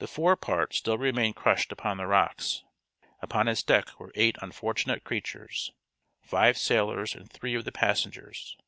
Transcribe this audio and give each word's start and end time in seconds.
The 0.00 0.06
forepart 0.06 0.74
still 0.74 0.98
remained 0.98 1.36
crushed 1.36 1.72
upon 1.72 1.96
the 1.96 2.06
rocks. 2.06 2.64
Upon 3.22 3.48
its 3.48 3.62
deck 3.62 3.98
were 3.98 4.12
eight 4.14 4.36
unfortunate 4.42 5.04
creatures 5.04 5.72
five 6.20 6.58
sailors 6.58 7.14
and 7.14 7.32
three 7.32 7.54
of 7.54 7.64
the 7.64 7.72
passengers. 7.72 8.58